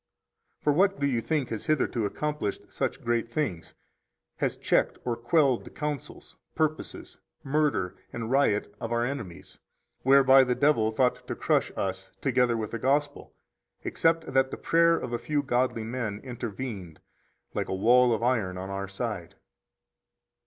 For 0.63 0.73
what 0.73 0.99
do 0.99 1.05
you 1.05 1.21
think 1.21 1.49
has 1.49 1.67
hitherto 1.67 2.07
accomplished 2.07 2.73
such 2.73 3.03
great 3.03 3.29
things, 3.29 3.75
has 4.37 4.57
checked 4.57 4.97
or 5.05 5.15
quelled 5.15 5.63
the 5.63 5.69
counsels, 5.69 6.37
purposes, 6.55 7.19
murder, 7.43 7.95
and 8.11 8.31
riot 8.31 8.73
of 8.81 8.91
our 8.91 9.05
enemies, 9.05 9.59
whereby 10.01 10.43
the 10.43 10.55
devil 10.55 10.89
thought 10.91 11.27
to 11.27 11.35
crush 11.35 11.71
us, 11.77 12.09
together 12.19 12.57
with 12.57 12.71
the 12.71 12.79
Gospel, 12.79 13.35
except 13.83 14.25
that 14.33 14.49
the 14.49 14.57
prayer 14.57 14.95
of 14.97 15.13
a 15.13 15.19
few 15.19 15.43
godly 15.43 15.83
men 15.83 16.19
intervened 16.23 16.99
like 17.53 17.67
a 17.69 17.75
wall 17.75 18.11
of 18.11 18.23
iron 18.23 18.57
on 18.57 18.71
our 18.71 18.87
side? 18.87 19.35